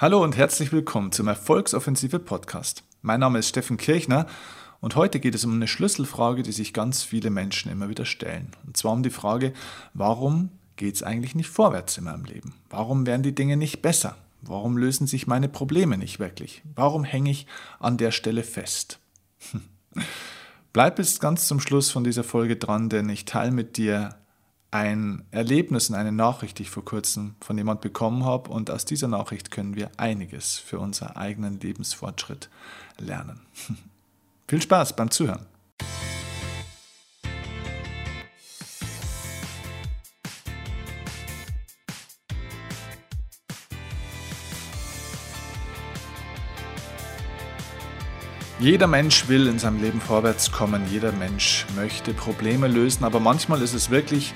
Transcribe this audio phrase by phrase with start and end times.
[0.00, 2.84] Hallo und herzlich willkommen zum Erfolgsoffensive Podcast.
[3.02, 4.28] Mein Name ist Steffen Kirchner
[4.78, 8.52] und heute geht es um eine Schlüsselfrage, die sich ganz viele Menschen immer wieder stellen.
[8.64, 9.52] Und zwar um die Frage,
[9.94, 12.54] warum geht es eigentlich nicht vorwärts in meinem Leben?
[12.70, 14.16] Warum werden die Dinge nicht besser?
[14.40, 16.62] Warum lösen sich meine Probleme nicht wirklich?
[16.76, 17.48] Warum hänge ich
[17.80, 19.00] an der Stelle fest?
[20.72, 24.14] Bleib bis ganz zum Schluss von dieser Folge dran, denn ich teile mit dir
[24.70, 28.50] ein Erlebnis und eine Nachricht, die ich vor kurzem von jemand bekommen habe.
[28.50, 32.50] Und aus dieser Nachricht können wir einiges für unseren eigenen Lebensfortschritt
[32.98, 33.40] lernen.
[34.48, 35.46] Viel Spaß beim Zuhören.
[48.60, 53.62] Jeder Mensch will in seinem Leben vorwärts kommen, jeder Mensch möchte Probleme lösen, aber manchmal
[53.62, 54.34] ist es wirklich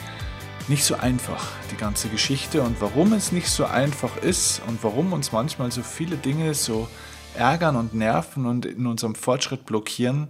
[0.72, 5.12] nicht so einfach, die ganze Geschichte und warum es nicht so einfach ist und warum
[5.12, 6.88] uns manchmal so viele Dinge so
[7.34, 10.28] ärgern und nerven und in unserem Fortschritt blockieren,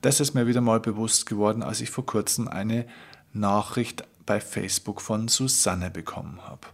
[0.00, 2.86] das ist mir wieder mal bewusst geworden, als ich vor kurzem eine
[3.32, 6.68] Nachricht bei Facebook von Susanne bekommen habe.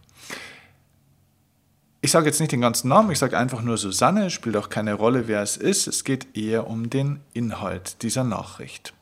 [2.01, 4.93] Ich sage jetzt nicht den ganzen Namen, ich sage einfach nur Susanne, spielt auch keine
[4.93, 5.87] Rolle, wer es ist.
[5.87, 8.93] Es geht eher um den Inhalt dieser Nachricht.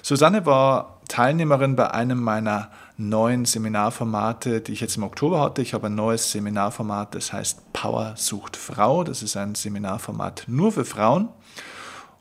[0.00, 5.62] Susanne war Teilnehmerin bei einem meiner neuen Seminarformate, die ich jetzt im Oktober hatte.
[5.62, 9.04] Ich habe ein neues Seminarformat, das heißt Power sucht Frau.
[9.04, 11.28] Das ist ein Seminarformat nur für Frauen.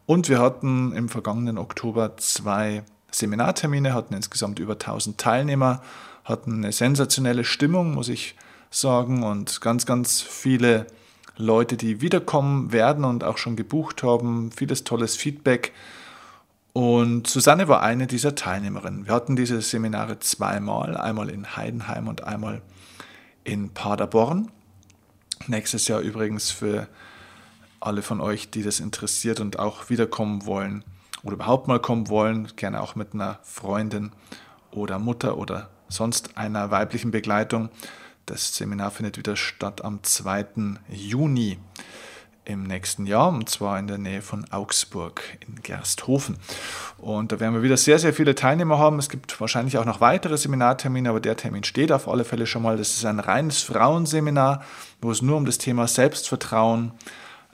[0.06, 5.82] Und wir hatten im vergangenen Oktober zwei Seminartermine, hatten insgesamt über 1000 Teilnehmer,
[6.24, 8.36] hatten eine sensationelle Stimmung, muss ich
[8.70, 10.86] sagen und ganz, ganz viele
[11.38, 14.52] Leute, die wiederkommen werden und auch schon gebucht haben.
[14.52, 15.74] Vieles tolles Feedback.
[16.78, 19.08] Und Susanne war eine dieser Teilnehmerinnen.
[19.08, 22.62] Wir hatten diese Seminare zweimal, einmal in Heidenheim und einmal
[23.44, 24.52] in Paderborn.
[25.48, 26.88] Nächstes Jahr übrigens für
[27.80, 30.84] alle von euch, die das interessiert und auch wiederkommen wollen
[31.24, 34.12] oder überhaupt mal kommen wollen, gerne auch mit einer Freundin
[34.70, 37.70] oder Mutter oder sonst einer weiblichen Begleitung.
[38.28, 40.78] Das Seminar findet wieder statt am 2.
[40.90, 41.58] Juni
[42.48, 46.38] im nächsten Jahr, und zwar in der Nähe von Augsburg in Gersthofen.
[46.98, 49.00] Und da werden wir wieder sehr, sehr viele Teilnehmer haben.
[49.00, 52.62] Es gibt wahrscheinlich auch noch weitere Seminartermine, aber der Termin steht auf alle Fälle schon
[52.64, 52.78] mal.
[52.78, 54.64] Das ist ein reines Frauenseminar,
[55.02, 56.94] wo es nur um das Thema Selbstvertrauen,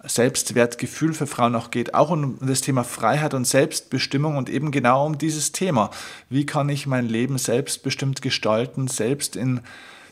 [0.03, 5.05] Selbstwertgefühl für Frauen auch geht, auch um das Thema Freiheit und Selbstbestimmung und eben genau
[5.05, 5.89] um dieses Thema.
[6.29, 9.61] Wie kann ich mein Leben selbstbestimmt gestalten, selbst in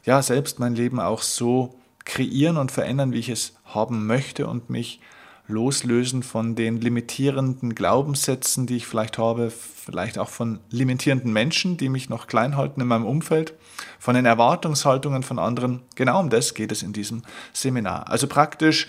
[0.03, 1.75] ja, selbst mein Leben auch so
[2.05, 5.01] kreieren und verändern, wie ich es haben möchte und mich
[5.47, 11.89] loslösen von den limitierenden Glaubenssätzen, die ich vielleicht habe, vielleicht auch von limitierenden Menschen, die
[11.89, 13.53] mich noch klein halten in meinem Umfeld,
[13.99, 15.81] von den Erwartungshaltungen von anderen.
[15.95, 17.23] Genau um das geht es in diesem
[17.53, 18.09] Seminar.
[18.09, 18.87] Also praktisch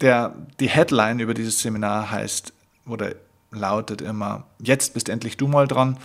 [0.00, 2.52] der, die Headline über dieses Seminar heißt
[2.86, 3.14] oder
[3.50, 5.98] lautet immer, jetzt bist endlich du mal dran,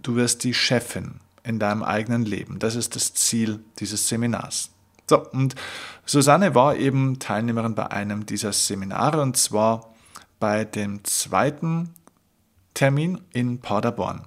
[0.00, 2.58] du wirst die Chefin in deinem eigenen Leben.
[2.58, 4.70] Das ist das Ziel dieses Seminars.
[5.08, 5.54] So, und
[6.06, 9.94] Susanne war eben Teilnehmerin bei einem dieser Seminare und zwar
[10.40, 11.94] bei dem zweiten
[12.74, 14.26] Termin in Paderborn.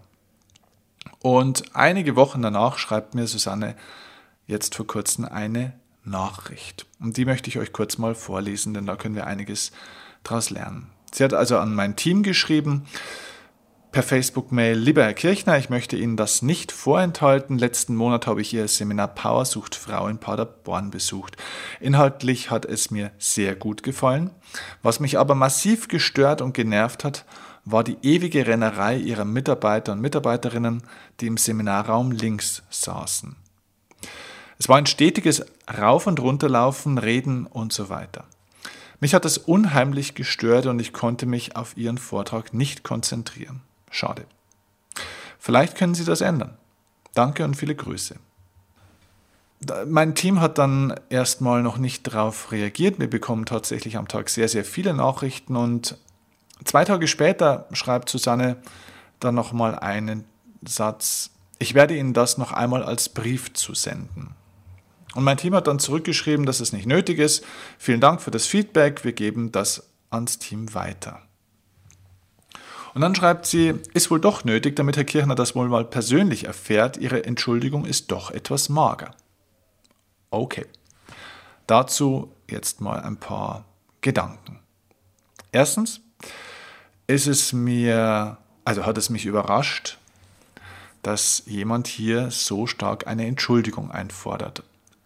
[1.19, 3.75] Und einige Wochen danach schreibt mir Susanne
[4.45, 5.73] jetzt vor kurzem eine
[6.03, 6.85] Nachricht.
[6.99, 9.71] Und die möchte ich euch kurz mal vorlesen, denn da können wir einiges
[10.23, 10.89] daraus lernen.
[11.11, 12.85] Sie hat also an mein Team geschrieben,
[13.91, 17.57] per Facebook-Mail, lieber Herr Kirchner, ich möchte Ihnen das nicht vorenthalten.
[17.57, 21.37] Letzten Monat habe ich Ihr Seminar Power sucht Frau in Paderborn besucht.
[21.79, 24.31] Inhaltlich hat es mir sehr gut gefallen.
[24.83, 27.25] Was mich aber massiv gestört und genervt hat,
[27.65, 30.83] war die ewige Rennerei Ihrer Mitarbeiter und Mitarbeiterinnen,
[31.19, 33.35] die im Seminarraum links saßen.
[34.59, 35.45] Es war ein stetiges
[35.77, 38.25] Rauf- und Runterlaufen, Reden und so weiter.
[38.99, 43.61] Mich hat es unheimlich gestört und ich konnte mich auf Ihren Vortrag nicht konzentrieren.
[43.89, 44.25] Schade.
[45.39, 46.57] Vielleicht können Sie das ändern.
[47.13, 48.15] Danke und viele Grüße.
[49.87, 52.99] Mein Team hat dann erstmal noch nicht darauf reagiert.
[52.99, 55.97] Wir bekommen tatsächlich am Tag sehr, sehr viele Nachrichten und
[56.63, 58.57] zwei Tage später schreibt Susanne
[59.19, 60.25] dann nochmal einen
[60.63, 61.31] Satz.
[61.59, 64.35] Ich werde Ihnen das noch einmal als Brief zusenden.
[65.15, 67.43] Und mein Team hat dann zurückgeschrieben, dass es nicht nötig ist.
[67.79, 69.03] Vielen Dank für das Feedback.
[69.03, 71.23] Wir geben das ans Team weiter.
[72.93, 76.45] Und dann schreibt sie, ist wohl doch nötig, damit Herr Kirchner das wohl mal persönlich
[76.45, 79.11] erfährt, Ihre Entschuldigung ist doch etwas mager.
[80.29, 80.65] Okay.
[81.67, 83.65] Dazu jetzt mal ein paar
[84.01, 84.59] Gedanken.
[85.51, 86.01] Erstens
[87.07, 89.97] ist es mir, also hat es mich überrascht,
[91.03, 94.63] dass jemand hier so stark eine Entschuldigung einfordert.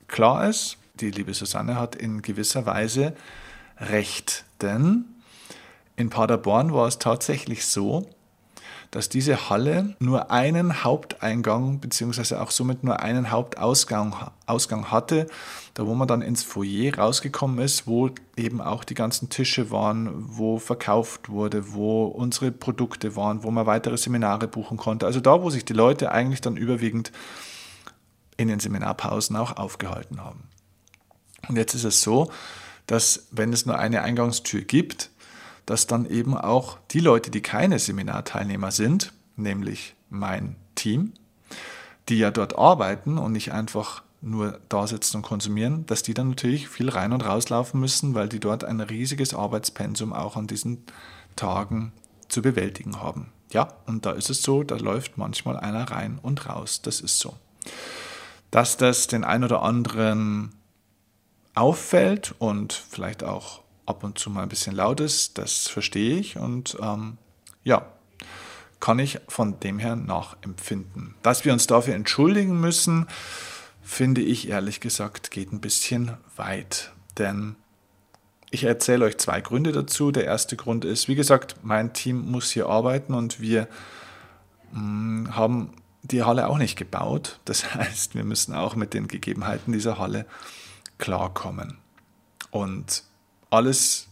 [0.08, 3.16] Klar ist, die liebe Susanne hat in gewisser Weise
[3.80, 4.46] recht.
[4.62, 5.06] Denn
[5.96, 8.08] in Paderborn war es tatsächlich so,
[8.92, 14.14] dass diese Halle nur einen Haupteingang beziehungsweise auch somit nur einen Hauptausgang
[14.46, 15.28] Ausgang hatte,
[15.74, 20.10] da wo man dann ins Foyer rausgekommen ist, wo eben auch die ganzen Tische waren,
[20.14, 25.06] wo verkauft wurde, wo unsere Produkte waren, wo man weitere Seminare buchen konnte.
[25.06, 27.14] Also da, wo sich die Leute eigentlich dann überwiegend
[28.36, 30.50] in den Seminarpausen auch aufgehalten haben.
[31.48, 32.30] Und jetzt ist es so,
[32.88, 35.12] dass wenn es nur eine Eingangstür gibt,
[35.66, 41.14] dass dann eben auch die Leute, die keine Seminarteilnehmer sind, nämlich mein Team,
[42.10, 46.30] die ja dort arbeiten und nicht einfach nur da sitzen und konsumieren, dass die dann
[46.30, 50.84] natürlich viel rein und rauslaufen müssen, weil die dort ein riesiges Arbeitspensum auch an diesen
[51.36, 51.92] Tagen
[52.28, 53.32] zu bewältigen haben.
[53.52, 56.82] Ja, und da ist es so, da läuft manchmal einer rein und raus.
[56.82, 57.36] Das ist so.
[58.52, 60.54] Dass das den ein oder anderen
[61.54, 63.61] auffällt und vielleicht auch
[63.92, 67.18] ab und zu mal ein bisschen laut ist, das verstehe ich und ähm,
[67.64, 67.86] ja,
[68.80, 71.14] kann ich von dem her nachempfinden.
[71.22, 73.06] Dass wir uns dafür entschuldigen müssen,
[73.84, 76.92] finde ich ehrlich gesagt, geht ein bisschen weit.
[77.18, 77.56] Denn
[78.50, 80.12] ich erzähle euch zwei Gründe dazu.
[80.12, 83.68] Der erste Grund ist, wie gesagt, mein Team muss hier arbeiten und wir
[84.72, 87.40] mh, mm, haben die Halle auch nicht gebaut.
[87.46, 90.26] Das heißt, wir müssen auch mit den Gegebenheiten dieser Halle
[90.98, 91.78] klarkommen.
[92.50, 93.04] Und
[93.52, 94.08] alles,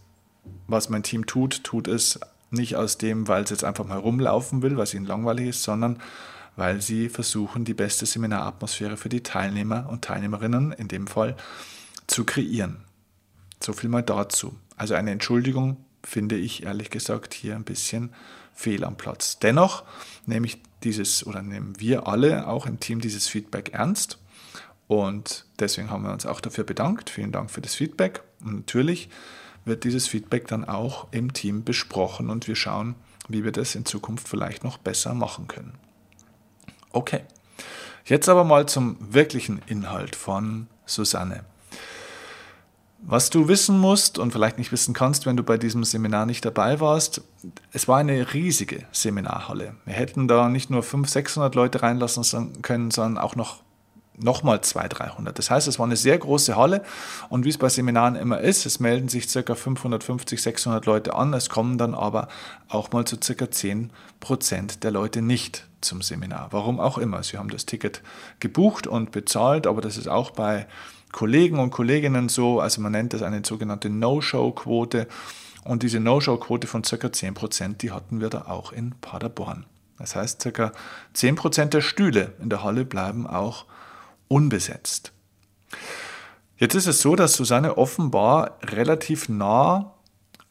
[0.68, 2.20] was mein Team tut, tut es
[2.52, 5.64] nicht aus dem, weil es jetzt einfach mal rumlaufen will, weil es ihnen langweilig ist,
[5.64, 6.00] sondern
[6.56, 11.38] weil sie versuchen, die beste Seminaratmosphäre für die Teilnehmer und Teilnehmerinnen in dem Fall
[12.08, 12.78] zu kreieren.
[13.62, 14.56] So viel mal dazu.
[14.76, 18.14] Also eine Entschuldigung finde ich ehrlich gesagt hier ein bisschen
[18.54, 19.40] fehl am Platz.
[19.40, 19.84] Dennoch
[20.26, 24.18] nehme ich dieses oder nehmen wir alle auch im Team dieses Feedback ernst
[24.88, 27.10] und deswegen haben wir uns auch dafür bedankt.
[27.10, 28.24] Vielen Dank für das Feedback.
[28.44, 29.10] Natürlich
[29.66, 32.96] wird dieses Feedback dann auch im Team besprochen und wir schauen,
[33.28, 35.74] wie wir das in Zukunft vielleicht noch besser machen können.
[36.92, 37.22] Okay,
[38.06, 41.46] jetzt aber mal zum wirklichen Inhalt von Susanne.
[43.02, 46.44] Was du wissen musst und vielleicht nicht wissen kannst, wenn du bei diesem Seminar nicht
[46.44, 47.22] dabei warst,
[47.72, 49.76] es war eine riesige Seminarhalle.
[49.86, 53.62] Wir hätten da nicht nur 500, 600 Leute reinlassen können, sondern auch noch
[54.20, 55.38] nochmal 200, 300.
[55.38, 56.84] Das heißt, es war eine sehr große Halle
[57.30, 59.56] und wie es bei Seminaren immer ist, es melden sich ca.
[59.56, 62.28] 550, 600 Leute an, es kommen dann aber
[62.68, 63.50] auch mal zu ca.
[63.50, 66.50] 10 Prozent der Leute nicht zum Seminar.
[66.52, 67.24] Warum auch immer.
[67.24, 68.02] Sie haben das Ticket
[68.40, 70.68] gebucht und bezahlt, aber das ist auch bei
[71.12, 75.08] Kollegen und Kolleginnen so, also man nennt das eine sogenannte No-Show-Quote
[75.64, 77.12] und diese No-Show-Quote von ca.
[77.12, 79.66] 10 Prozent, die hatten wir da auch in Paderborn.
[79.98, 80.72] Das heißt, ca.
[81.14, 83.66] 10 Prozent der Stühle in der Halle bleiben auch
[84.30, 85.12] unbesetzt.
[86.58, 89.96] Jetzt ist es so, dass Susanne offenbar relativ nah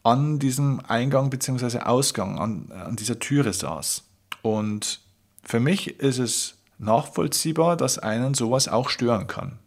[0.03, 1.79] an diesem Eingang bzw.
[1.79, 4.03] Ausgang, an, an dieser Türe saß.
[4.41, 5.01] Und
[5.43, 9.59] für mich ist es nachvollziehbar, dass einen sowas auch stören kann.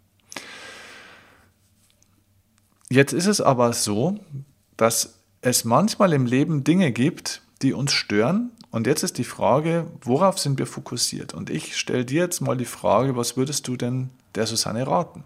[2.88, 4.18] Jetzt ist es aber so,
[4.76, 9.86] dass es manchmal im Leben Dinge gibt, die uns stören und jetzt ist die Frage,
[10.00, 11.34] worauf sind wir fokussiert?
[11.34, 15.24] Und ich stelle dir jetzt mal die Frage, was würdest du denn der Susanne raten?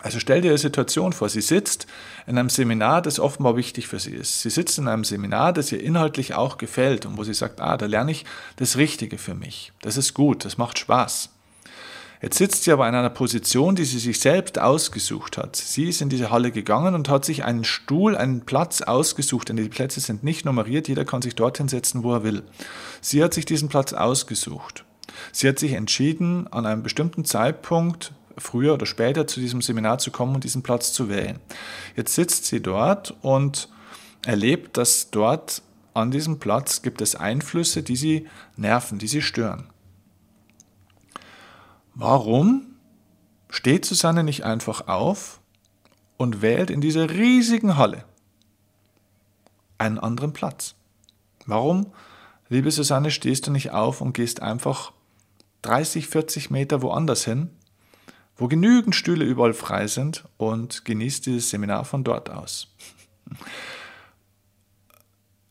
[0.00, 1.86] Also stell dir eine Situation vor, sie sitzt
[2.26, 4.40] in einem Seminar, das offenbar wichtig für sie ist.
[4.40, 7.76] Sie sitzt in einem Seminar, das ihr inhaltlich auch gefällt und wo sie sagt, ah,
[7.76, 8.24] da lerne ich
[8.56, 9.72] das Richtige für mich.
[9.82, 11.30] Das ist gut, das macht Spaß.
[12.20, 15.54] Jetzt sitzt sie aber in einer Position, die sie sich selbst ausgesucht hat.
[15.54, 19.56] Sie ist in diese Halle gegangen und hat sich einen Stuhl, einen Platz ausgesucht, denn
[19.56, 22.42] die Plätze sind nicht nummeriert, jeder kann sich dorthin setzen, wo er will.
[23.00, 24.84] Sie hat sich diesen Platz ausgesucht.
[25.32, 30.10] Sie hat sich entschieden, an einem bestimmten Zeitpunkt früher oder später zu diesem Seminar zu
[30.10, 31.38] kommen und diesen Platz zu wählen.
[31.96, 33.68] Jetzt sitzt sie dort und
[34.24, 35.62] erlebt, dass dort
[35.94, 39.68] an diesem Platz gibt es Einflüsse, die sie nerven, die sie stören.
[42.00, 42.76] Warum
[43.50, 45.40] steht Susanne nicht einfach auf
[46.16, 48.04] und wählt in dieser riesigen Halle
[49.78, 50.76] einen anderen Platz?
[51.44, 51.92] Warum,
[52.48, 54.92] liebe Susanne, stehst du nicht auf und gehst einfach
[55.62, 57.50] 30, 40 Meter woanders hin,
[58.36, 62.68] wo genügend Stühle überall frei sind und genießt dieses Seminar von dort aus?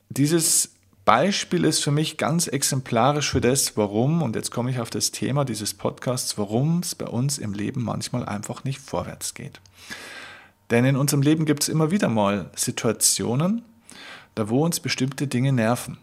[0.09, 0.76] Dieses
[1.07, 5.11] Beispiel ist für mich ganz exemplarisch für das, warum, und jetzt komme ich auf das
[5.11, 9.61] Thema dieses Podcasts, warum es bei uns im Leben manchmal einfach nicht vorwärts geht.
[10.69, 13.61] Denn in unserem Leben gibt es immer wieder mal Situationen,
[14.35, 15.97] da wo uns bestimmte Dinge nerven.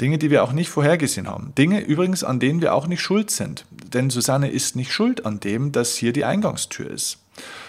[0.00, 1.54] Dinge, die wir auch nicht vorhergesehen haben.
[1.58, 3.66] Dinge übrigens, an denen wir auch nicht schuld sind.
[3.88, 7.18] Denn Susanne ist nicht schuld an dem, dass hier die Eingangstür ist.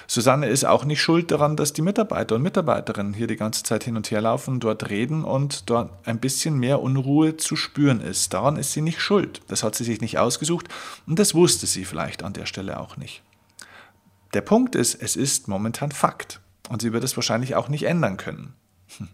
[0.08, 3.86] Susanne ist auch nicht schuld daran, dass die Mitarbeiter und Mitarbeiterinnen hier die ganze Zeit
[3.86, 8.34] hin und her laufen, dort reden und dort ein bisschen mehr Unruhe zu spüren ist.
[8.34, 9.41] Daran ist sie nicht schuld.
[9.48, 10.68] Das hat sie sich nicht ausgesucht
[11.08, 13.24] und das wusste sie vielleicht an der Stelle auch nicht.
[14.34, 18.18] Der Punkt ist, es ist momentan Fakt und sie wird es wahrscheinlich auch nicht ändern
[18.18, 18.53] können.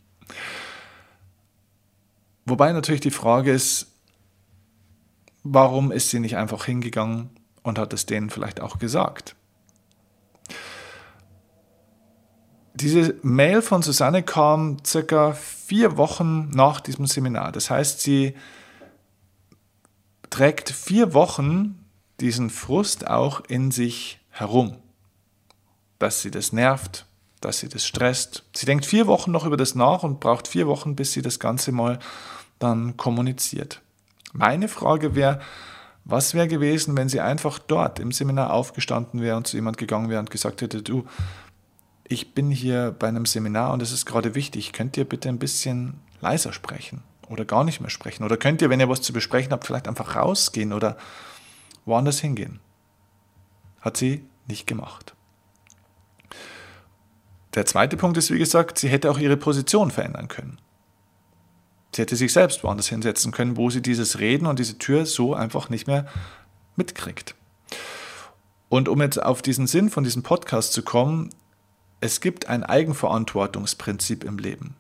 [2.46, 3.88] Wobei natürlich die Frage ist,
[5.54, 7.30] warum ist sie nicht einfach hingegangen
[7.64, 9.36] und hat es denen vielleicht auch gesagt?
[12.74, 17.52] Diese Mail von Susanne kam circa vier Wochen nach diesem Seminar.
[17.52, 18.36] Das heißt, sie
[20.30, 21.84] trägt vier Wochen
[22.20, 24.78] diesen Frust auch in sich herum.
[25.98, 27.08] Dass sie das nervt,
[27.42, 28.44] dass sie das stresst.
[28.56, 31.40] Sie denkt vier Wochen noch über das nach und braucht vier Wochen, bis sie das
[31.40, 31.98] Ganze mal
[32.60, 33.82] dann kommuniziert.
[34.34, 35.40] Meine Frage wäre,
[36.06, 40.10] was wäre gewesen, wenn sie einfach dort im Seminar aufgestanden wäre und zu jemand gegangen
[40.10, 41.06] wäre und gesagt hätte, du,
[42.08, 45.40] ich bin hier bei einem Seminar und es ist gerade wichtig, könnt ihr bitte ein
[45.40, 48.24] bisschen leiser sprechen oder gar nicht mehr sprechen?
[48.24, 50.98] Oder könnt ihr, wenn ihr was zu besprechen habt, vielleicht einfach rausgehen oder
[51.86, 52.62] woanders hingehen?
[53.82, 55.14] Hat sie nicht gemacht.
[57.54, 60.60] Der zweite Punkt ist, wie gesagt, sie hätte auch ihre Position verändern können.
[61.98, 65.34] Sie hätte sich selbst woanders hinsetzen können, wo sie dieses Reden und diese Tür so
[65.34, 66.06] einfach nicht mehr
[66.76, 67.34] mitkriegt.
[68.70, 71.32] Und um jetzt auf diesen Sinn von diesem Podcast zu kommen,
[72.00, 74.76] es gibt ein Eigenverantwortungsprinzip im Leben.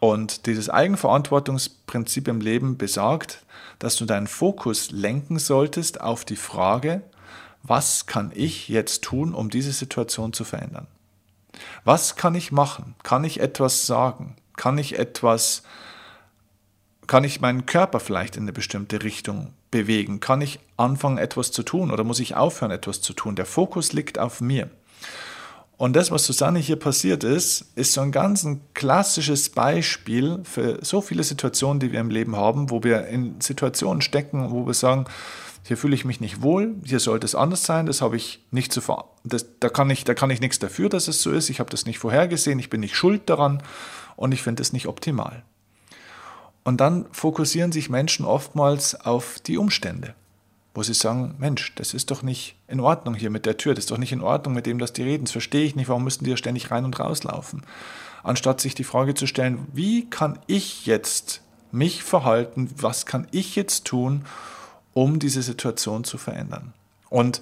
[0.00, 3.44] Und dieses Eigenverantwortungsprinzip im Leben besagt,
[3.78, 7.02] dass du deinen Fokus lenken solltest auf die Frage,
[7.62, 10.88] was kann ich jetzt tun, um diese Situation zu verändern?
[11.84, 12.96] Was kann ich machen?
[13.04, 14.34] Kann ich etwas sagen?
[14.56, 15.62] Kann ich etwas,
[17.06, 20.20] kann ich meinen Körper vielleicht in eine bestimmte Richtung bewegen?
[20.20, 23.36] Kann ich anfangen, etwas zu tun oder muss ich aufhören, etwas zu tun?
[23.36, 24.70] Der Fokus liegt auf mir.
[25.78, 30.78] Und das, was Susanne hier passiert ist, ist so ein ganz ein klassisches Beispiel für
[30.82, 34.72] so viele Situationen, die wir im Leben haben, wo wir in Situationen stecken, wo wir
[34.72, 35.04] sagen,
[35.64, 38.72] hier fühle ich mich nicht wohl, hier sollte es anders sein, das habe ich nicht
[38.72, 41.50] zu ver das, da, kann ich, da kann ich nichts dafür, dass es so ist,
[41.50, 43.62] ich habe das nicht vorhergesehen, ich bin nicht schuld daran
[44.14, 45.42] und ich finde es nicht optimal.
[46.66, 50.14] Und dann fokussieren sich Menschen oftmals auf die Umstände
[50.76, 53.84] wo sie sagen, Mensch, das ist doch nicht in Ordnung hier mit der Tür, das
[53.84, 56.04] ist doch nicht in Ordnung mit dem, dass die reden, das verstehe ich nicht, warum
[56.04, 57.62] müssen die ja ständig rein und rauslaufen?
[58.22, 61.40] Anstatt sich die Frage zu stellen, wie kann ich jetzt
[61.72, 64.26] mich verhalten, was kann ich jetzt tun,
[64.92, 66.74] um diese Situation zu verändern?
[67.08, 67.40] Und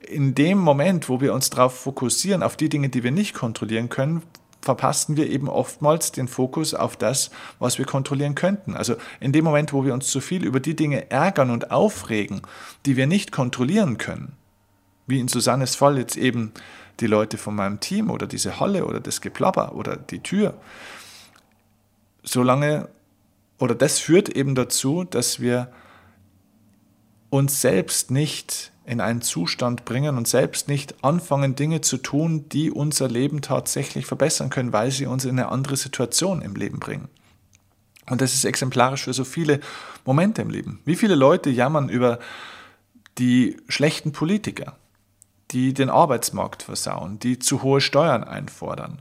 [0.00, 3.88] in dem Moment, wo wir uns darauf fokussieren, auf die Dinge, die wir nicht kontrollieren
[3.88, 4.22] können,
[4.64, 8.74] verpassen wir eben oftmals den Fokus auf das, was wir kontrollieren könnten.
[8.74, 12.42] Also in dem Moment, wo wir uns zu viel über die Dinge ärgern und aufregen,
[12.86, 14.32] die wir nicht kontrollieren können,
[15.06, 16.52] wie in Susannes Fall jetzt eben
[17.00, 20.54] die Leute von meinem Team oder diese Halle oder das Geplapper oder die Tür,
[22.22, 22.88] solange
[23.58, 25.68] oder das führt eben dazu, dass wir
[27.30, 32.70] uns selbst nicht in einen Zustand bringen und selbst nicht anfangen, Dinge zu tun, die
[32.70, 37.08] unser Leben tatsächlich verbessern können, weil sie uns in eine andere Situation im Leben bringen.
[38.10, 39.60] Und das ist exemplarisch für so viele
[40.04, 40.80] Momente im Leben.
[40.84, 42.18] Wie viele Leute jammern über
[43.16, 44.76] die schlechten Politiker,
[45.50, 49.00] die den Arbeitsmarkt versauen, die zu hohe Steuern einfordern,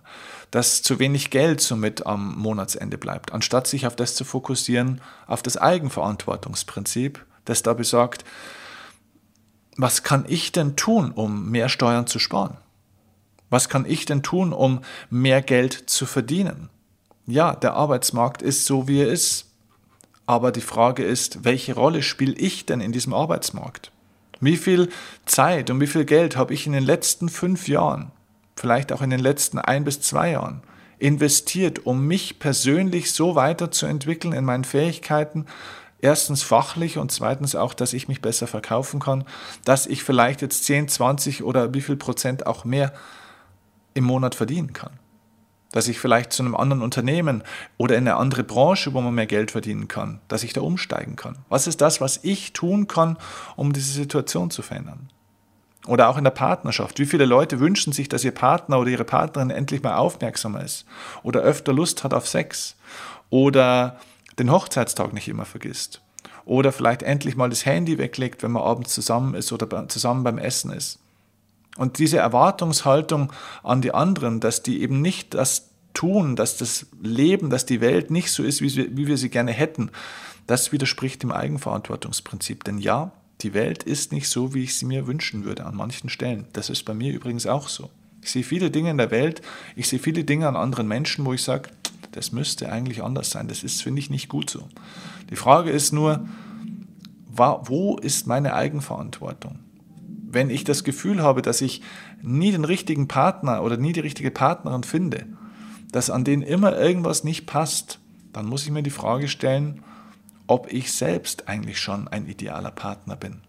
[0.51, 5.41] dass zu wenig Geld somit am Monatsende bleibt, anstatt sich auf das zu fokussieren, auf
[5.41, 8.23] das Eigenverantwortungsprinzip, das da besagt,
[9.77, 12.57] was kann ich denn tun, um mehr Steuern zu sparen?
[13.49, 16.69] Was kann ich denn tun, um mehr Geld zu verdienen?
[17.25, 19.45] Ja, der Arbeitsmarkt ist so, wie er ist.
[20.25, 23.91] Aber die Frage ist, welche Rolle spiele ich denn in diesem Arbeitsmarkt?
[24.39, 24.89] Wie viel
[25.25, 28.11] Zeit und wie viel Geld habe ich in den letzten fünf Jahren,
[28.55, 30.61] vielleicht auch in den letzten ein bis zwei Jahren,
[30.99, 35.45] investiert, um mich persönlich so weiterzuentwickeln in meinen Fähigkeiten,
[36.03, 39.23] Erstens fachlich und zweitens auch, dass ich mich besser verkaufen kann,
[39.63, 42.91] dass ich vielleicht jetzt 10, 20 oder wie viel Prozent auch mehr
[43.93, 44.99] im Monat verdienen kann.
[45.71, 47.41] Dass ich vielleicht zu einem anderen Unternehmen
[47.77, 51.15] oder in eine andere Branche, wo man mehr Geld verdienen kann, dass ich da umsteigen
[51.15, 51.37] kann.
[51.47, 53.17] Was ist das, was ich tun kann,
[53.55, 55.09] um diese Situation zu verändern?
[55.87, 56.99] Oder auch in der Partnerschaft.
[56.99, 60.83] Wie viele Leute wünschen sich, dass ihr Partner oder ihre Partnerin endlich mal aufmerksamer ist
[61.23, 62.75] oder öfter Lust hat auf Sex
[63.29, 64.01] oder
[64.39, 66.01] den Hochzeitstag nicht immer vergisst.
[66.45, 70.37] Oder vielleicht endlich mal das Handy weglegt, wenn man abends zusammen ist oder zusammen beim
[70.37, 70.99] Essen ist.
[71.77, 73.31] Und diese Erwartungshaltung
[73.63, 78.11] an die anderen, dass die eben nicht das tun, dass das Leben, dass die Welt
[78.11, 79.91] nicht so ist, wie wir, sie gerne hätten,
[80.47, 82.63] das widerspricht dem Eigenverantwortungsprinzip.
[82.63, 83.11] Denn ja,
[83.41, 86.47] die Welt ist nicht so, wie ich sie mir wünschen würde an manchen Stellen.
[86.53, 87.89] Das ist bei mir übrigens auch so.
[88.21, 89.41] Ich sehe viele Dinge in der Welt,
[89.75, 91.69] ich sehe viele Dinge an anderen Menschen, wo ich sage,
[92.13, 93.47] das müsste eigentlich anders sein.
[93.47, 94.67] Das ist, finde ich, nicht gut so.
[95.29, 96.25] Die Frage ist nur,
[97.27, 99.59] wo ist meine Eigenverantwortung?
[100.29, 101.81] Wenn ich das Gefühl habe, dass ich
[102.21, 105.27] nie den richtigen Partner oder nie die richtige Partnerin finde,
[105.91, 107.99] dass an denen immer irgendwas nicht passt,
[108.31, 109.83] dann muss ich mir die Frage stellen,
[110.47, 113.41] ob ich selbst eigentlich schon ein idealer Partner bin.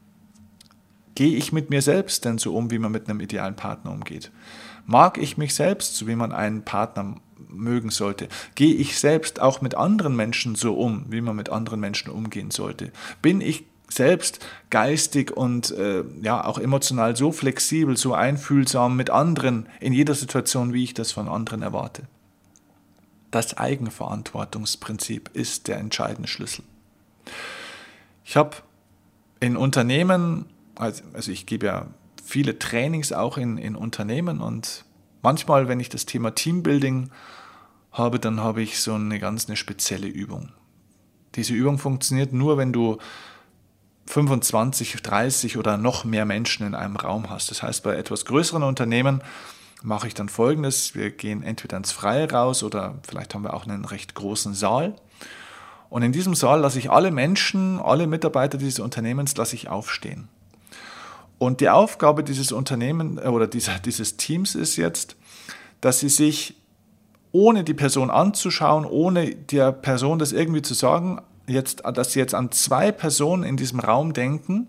[1.15, 4.31] Gehe ich mit mir selbst denn so um, wie man mit einem idealen Partner umgeht?
[4.87, 7.17] Mag ich mich selbst, so wie man einen Partner
[7.49, 8.29] mögen sollte?
[8.55, 12.51] Gehe ich selbst auch mit anderen Menschen so um, wie man mit anderen Menschen umgehen
[12.51, 12.93] sollte?
[13.23, 19.69] Bin ich selbst geistig und äh, ja auch emotional so flexibel, so einfühlsam mit anderen
[19.81, 22.03] in jeder Situation, wie ich das von anderen erwarte?
[23.31, 26.65] Das Eigenverantwortungsprinzip ist der entscheidende Schlüssel.
[28.25, 28.57] Ich habe
[29.41, 31.87] in Unternehmen, also, ich gebe ja
[32.23, 34.85] viele Trainings auch in, in Unternehmen und
[35.25, 37.11] manchmal, wenn ich das Thema Teambuilding
[37.91, 40.53] habe, dann habe ich so eine ganz eine spezielle Übung.
[41.35, 42.99] Diese Übung funktioniert nur, wenn du
[44.07, 47.51] 25, 30 oder noch mehr Menschen in einem Raum hast.
[47.51, 49.23] Das heißt, bei etwas größeren Unternehmen
[49.83, 50.95] mache ich dann folgendes.
[50.95, 54.95] Wir gehen entweder ins Freie raus oder vielleicht haben wir auch einen recht großen Saal.
[55.89, 60.29] Und in diesem Saal lasse ich alle Menschen, alle Mitarbeiter dieses Unternehmens lasse ich aufstehen.
[61.45, 65.17] Und die Aufgabe dieses Unternehmens äh, oder dieser, dieses Teams ist jetzt,
[65.83, 66.55] dass sie sich
[67.33, 72.35] ohne die Person anzuschauen, ohne der Person das irgendwie zu sagen, jetzt, dass sie jetzt
[72.35, 74.69] an zwei Personen in diesem Raum denken,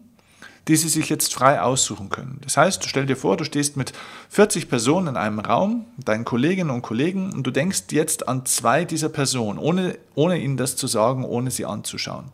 [0.67, 2.39] die sie sich jetzt frei aussuchen können.
[2.43, 3.93] Das heißt, stell dir vor, du stehst mit
[4.29, 8.83] 40 Personen in einem Raum, deinen Kolleginnen und Kollegen, und du denkst jetzt an zwei
[8.83, 12.25] dieser Personen, ohne, ohne ihnen das zu sagen, ohne sie anzuschauen.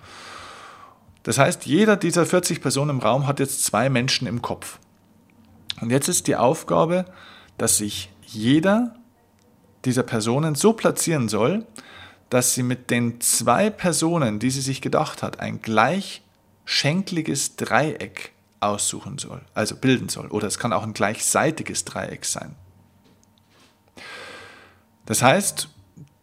[1.24, 4.80] Das heißt, jeder dieser 40 Personen im Raum hat jetzt zwei Menschen im Kopf.
[5.80, 7.06] Und jetzt ist die Aufgabe,
[7.58, 8.96] dass sich jeder
[9.86, 11.66] dieser Personen so platzieren soll,
[12.30, 18.31] dass sie mit den zwei Personen, die sie sich gedacht hat, ein gleichschenkliges Dreieck
[18.62, 20.27] aussuchen soll, also bilden soll.
[20.27, 22.55] Oder es kann auch ein gleichseitiges Dreieck sein.
[25.05, 25.68] Das heißt,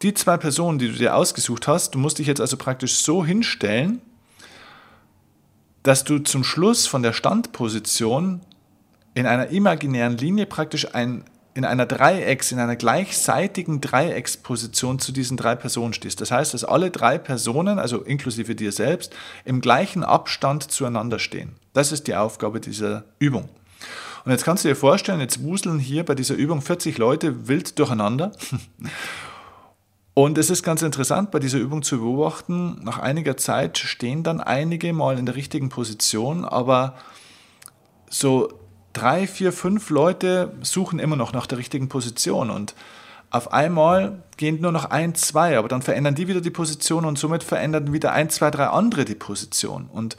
[0.03, 3.25] die zwei Personen, die du dir ausgesucht hast, du musst dich jetzt also praktisch so
[3.25, 4.01] hinstellen,
[5.89, 8.43] dass du zum Schluss von der Standposition
[9.15, 11.25] in einer imaginären Linie praktisch ein
[11.55, 16.21] in einer Dreiecks, in einer gleichseitigen Dreiecksposition zu diesen drei Personen stehst.
[16.21, 21.55] Das heißt, dass alle drei Personen, also inklusive dir selbst, im gleichen Abstand zueinander stehen.
[21.73, 23.49] Das ist die Aufgabe dieser Übung.
[24.27, 27.79] Und jetzt kannst du dir vorstellen, jetzt wuseln hier bei dieser Übung 40 Leute wild
[27.79, 28.33] durcheinander.
[30.19, 34.41] Und es ist ganz interessant, bei dieser Übung zu beobachten, nach einiger Zeit stehen dann
[34.41, 36.97] einige mal in der richtigen Position, aber
[38.11, 38.53] so
[38.93, 42.75] drei, vier, fünf Leute suchen immer noch nach der richtigen Position und
[43.31, 47.17] auf einmal gehen nur noch ein, zwei, aber dann verändern die wieder die Position und
[47.17, 49.87] somit verändern wieder ein, zwei, drei andere die Position.
[49.87, 50.17] Und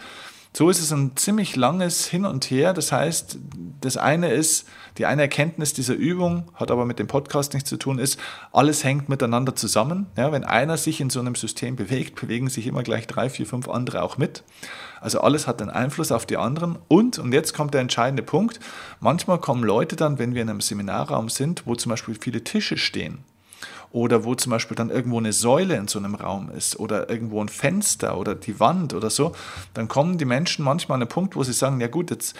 [0.51, 2.73] so ist es ein ziemlich langes Hin und Her.
[2.73, 3.37] Das heißt,
[3.81, 7.77] das eine ist, die eine Erkenntnis dieser Übung, hat aber mit dem Podcast nichts zu
[7.77, 8.19] tun, ist,
[8.51, 10.07] alles hängt miteinander zusammen.
[10.17, 13.45] Ja, wenn einer sich in so einem System bewegt, bewegen sich immer gleich drei, vier,
[13.45, 14.43] fünf andere auch mit.
[14.99, 16.79] Also alles hat einen Einfluss auf die anderen.
[16.87, 18.59] Und, und jetzt kommt der entscheidende Punkt,
[18.99, 22.77] manchmal kommen Leute dann, wenn wir in einem Seminarraum sind, wo zum Beispiel viele Tische
[22.77, 23.23] stehen
[23.91, 27.43] oder wo zum Beispiel dann irgendwo eine Säule in so einem Raum ist oder irgendwo
[27.43, 29.33] ein Fenster oder die Wand oder so,
[29.73, 32.35] dann kommen die Menschen manchmal an einen Punkt, wo sie sagen, ja gut, jetzt,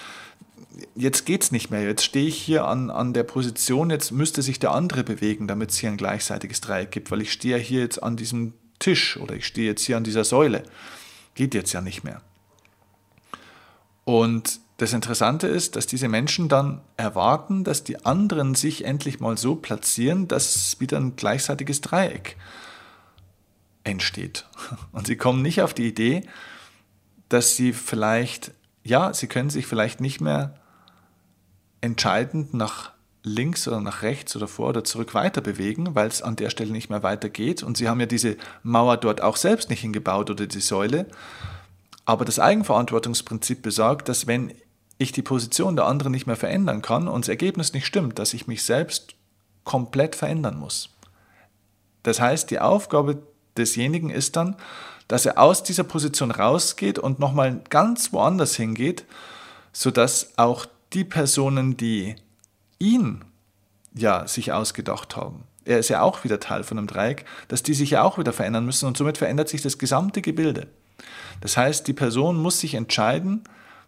[0.95, 4.41] jetzt geht es nicht mehr, jetzt stehe ich hier an, an der Position, jetzt müsste
[4.41, 7.81] sich der andere bewegen, damit es hier ein gleichseitiges Dreieck gibt, weil ich stehe hier
[7.81, 10.63] jetzt an diesem Tisch oder ich stehe jetzt hier an dieser Säule.
[11.35, 12.21] Geht jetzt ja nicht mehr.
[14.05, 19.37] Und das Interessante ist, dass diese Menschen dann erwarten, dass die anderen sich endlich mal
[19.37, 22.37] so platzieren, dass wieder ein gleichseitiges Dreieck
[23.83, 24.47] entsteht.
[24.93, 26.23] Und sie kommen nicht auf die Idee,
[27.27, 30.55] dass sie vielleicht, ja, sie können sich vielleicht nicht mehr
[31.81, 36.37] entscheidend nach links oder nach rechts oder vor oder zurück weiter bewegen, weil es an
[36.37, 37.63] der Stelle nicht mehr weitergeht.
[37.63, 41.05] Und sie haben ja diese Mauer dort auch selbst nicht hingebaut oder die Säule.
[42.05, 44.53] Aber das Eigenverantwortungsprinzip besagt, dass wenn
[44.99, 48.35] ich die Position der anderen nicht mehr verändern kann und das Ergebnis nicht stimmt, dass
[48.35, 49.15] ich mich selbst
[49.63, 50.89] komplett verändern muss.
[52.03, 53.23] Das heißt, die Aufgabe
[53.57, 54.55] desjenigen ist dann,
[55.07, 59.05] dass er aus dieser Position rausgeht und nochmal ganz woanders hingeht,
[59.73, 62.15] sodass auch die Personen, die
[62.77, 63.23] ihn
[63.95, 67.73] ja sich ausgedacht haben, er ist ja auch wieder Teil von einem Dreieck, dass die
[67.73, 70.67] sich ja auch wieder verändern müssen und somit verändert sich das gesamte Gebilde.
[71.41, 73.43] Das heißt, die Person muss sich entscheiden,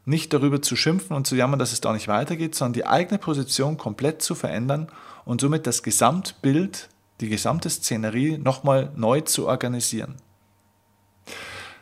[0.06, 3.20] nicht darüber zu schimpfen und zu jammern, dass es da nicht weitergeht, sondern die eigene
[3.20, 4.88] Position komplett zu verändern
[5.26, 10.16] und somit das Gesamtbild, die gesamte Szenerie nochmal neu zu organisieren.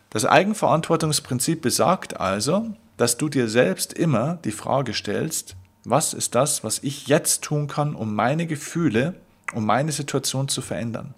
[0.10, 5.56] Das Eigenverantwortungsprinzip besagt also, dass du dir selbst immer die Frage stellst,
[5.86, 9.16] was ist das, was ich jetzt tun kann, um meine Gefühle,
[9.54, 11.14] um meine Situation zu verändern?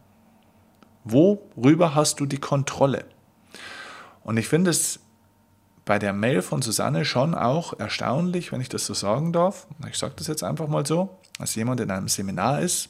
[1.03, 3.05] Worüber hast du die Kontrolle?
[4.23, 4.99] Und ich finde es
[5.85, 9.67] bei der Mail von Susanne schon auch erstaunlich, wenn ich das so sagen darf.
[9.89, 12.89] Ich sage das jetzt einfach mal so, als jemand in einem Seminar ist,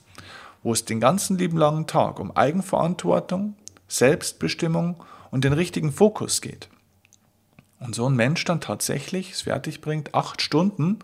[0.64, 3.56] wo es den ganzen lieben langen Tag um Eigenverantwortung,
[3.88, 6.70] Selbstbestimmung und den richtigen Fokus geht.
[7.80, 11.00] Und so ein Mensch dann tatsächlich es fertig bringt, acht Stunden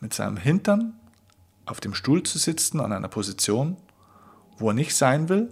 [0.00, 0.94] mit seinem Hintern
[1.66, 3.76] auf dem Stuhl zu sitzen an einer Position,
[4.58, 5.50] wo er nicht sein will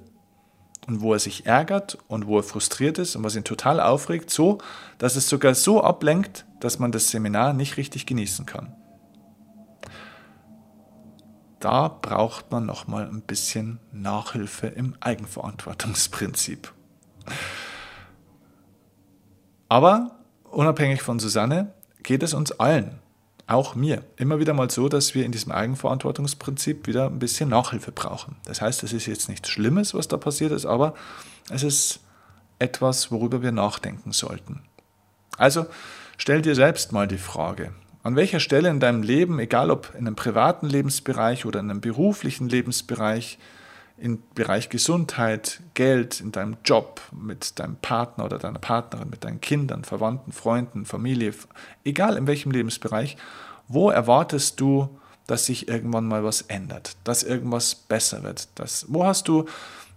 [0.86, 4.30] und wo er sich ärgert und wo er frustriert ist und was ihn total aufregt,
[4.30, 4.58] so,
[4.98, 8.74] dass es sogar so ablenkt, dass man das Seminar nicht richtig genießen kann.
[11.60, 16.72] Da braucht man nochmal ein bisschen Nachhilfe im Eigenverantwortungsprinzip.
[19.68, 20.18] Aber
[20.50, 22.98] unabhängig von Susanne geht es uns allen,
[23.46, 27.92] auch mir, immer wieder mal so, dass wir in diesem Eigenverantwortungsprinzip wieder ein bisschen Nachhilfe
[27.92, 28.36] brauchen.
[28.44, 30.94] Das heißt, es ist jetzt nichts Schlimmes, was da passiert ist, aber
[31.50, 32.00] es ist
[32.58, 34.62] etwas, worüber wir nachdenken sollten.
[35.36, 35.66] Also
[36.16, 40.06] stell dir selbst mal die Frage, an welcher Stelle in deinem Leben, egal ob in
[40.06, 43.38] einem privaten Lebensbereich oder in einem beruflichen Lebensbereich,
[44.02, 49.40] im Bereich Gesundheit, Geld, in deinem Job, mit deinem Partner oder deiner Partnerin, mit deinen
[49.40, 51.32] Kindern, Verwandten, Freunden, Familie,
[51.84, 53.16] egal in welchem Lebensbereich,
[53.68, 54.88] wo erwartest du,
[55.28, 58.48] dass sich irgendwann mal was ändert, dass irgendwas besser wird?
[58.56, 59.44] Dass, wo hast du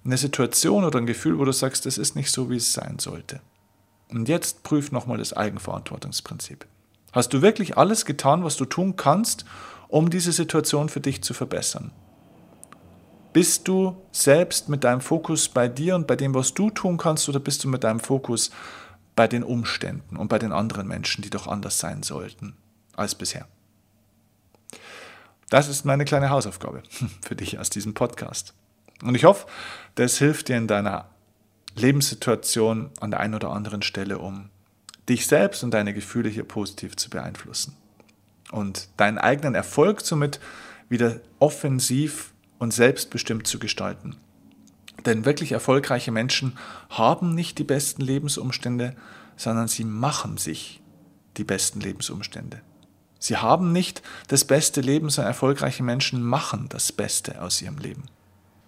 [0.06, 3.00] eine Situation oder ein Gefühl, wo du sagst, das ist nicht so, wie es sein
[3.00, 3.42] sollte?
[4.10, 6.68] Und jetzt prüf nochmal das Eigenverantwortungsprinzip.
[7.12, 9.46] Hast du wirklich alles getan, was du tun kannst,
[9.88, 11.92] um diese Situation für dich zu verbessern?
[13.36, 17.28] Bist du selbst mit deinem Fokus bei dir und bei dem, was du tun kannst,
[17.28, 18.50] oder bist du mit deinem Fokus
[19.14, 22.56] bei den Umständen und bei den anderen Menschen, die doch anders sein sollten
[22.96, 23.46] als bisher?
[25.50, 26.82] Das ist meine kleine Hausaufgabe
[27.28, 28.54] für dich aus diesem Podcast.
[29.04, 29.48] Und ich hoffe,
[29.96, 31.10] das hilft dir in deiner
[31.76, 34.50] Lebenssituation an der einen oder anderen Stelle, um
[35.10, 37.76] dich selbst und deine Gefühle hier positiv zu beeinflussen.
[38.52, 40.40] Und deinen eigenen Erfolg somit
[40.88, 44.16] wieder offensiv und selbstbestimmt zu gestalten.
[45.06, 46.58] Denn wirklich erfolgreiche Menschen
[46.90, 48.96] haben nicht die besten Lebensumstände,
[49.36, 50.82] sondern sie machen sich
[51.38, 52.62] die besten Lebensumstände.
[53.20, 58.04] Sie haben nicht das beste Leben, sondern erfolgreiche Menschen machen das Beste aus ihrem Leben.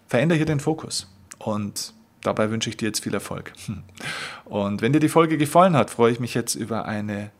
[0.07, 3.53] Verändere hier den Fokus und dabei wünsche ich dir jetzt viel Erfolg.
[4.45, 7.31] Und wenn dir die Folge gefallen hat, freue ich mich jetzt über eine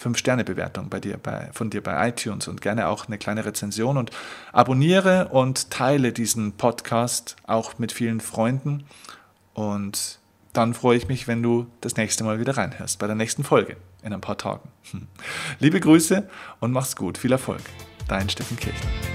[0.00, 4.10] 5-Sterne-Bewertung bei dir, bei, von dir bei iTunes und gerne auch eine kleine Rezension und
[4.52, 8.84] abonniere und teile diesen Podcast auch mit vielen Freunden
[9.54, 10.18] und
[10.52, 13.76] dann freue ich mich, wenn du das nächste Mal wieder reinhörst, bei der nächsten Folge
[14.02, 14.68] in ein paar Tagen.
[15.58, 16.28] Liebe Grüße
[16.60, 17.18] und mach's gut.
[17.18, 17.62] Viel Erfolg.
[18.08, 19.13] Dein Steffen Kirchner.